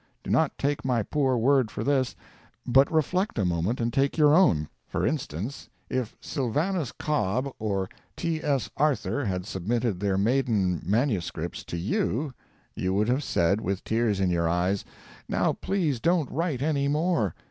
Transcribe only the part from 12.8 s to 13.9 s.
would have said, with